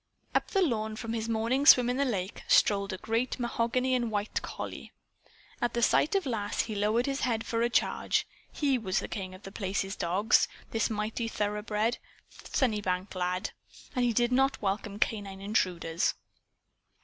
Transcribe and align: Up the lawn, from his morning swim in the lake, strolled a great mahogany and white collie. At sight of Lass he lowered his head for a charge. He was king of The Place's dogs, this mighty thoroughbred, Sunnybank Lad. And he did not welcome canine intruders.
Up 0.33 0.47
the 0.49 0.63
lawn, 0.63 0.95
from 0.95 1.13
his 1.13 1.29
morning 1.29 1.63
swim 1.67 1.87
in 1.87 1.97
the 1.97 2.05
lake, 2.05 2.41
strolled 2.47 2.91
a 2.91 2.97
great 2.97 3.37
mahogany 3.39 3.93
and 3.93 4.09
white 4.09 4.41
collie. 4.41 4.91
At 5.61 5.77
sight 5.83 6.15
of 6.15 6.25
Lass 6.25 6.61
he 6.61 6.73
lowered 6.73 7.05
his 7.05 7.19
head 7.19 7.45
for 7.45 7.61
a 7.61 7.69
charge. 7.69 8.25
He 8.51 8.79
was 8.79 9.03
king 9.11 9.35
of 9.35 9.43
The 9.43 9.51
Place's 9.51 9.95
dogs, 9.95 10.47
this 10.71 10.89
mighty 10.89 11.27
thoroughbred, 11.27 11.99
Sunnybank 12.51 13.13
Lad. 13.13 13.51
And 13.95 14.03
he 14.03 14.11
did 14.11 14.31
not 14.31 14.59
welcome 14.59 14.97
canine 14.97 15.39
intruders. 15.39 16.15